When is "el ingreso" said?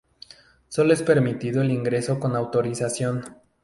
1.61-2.19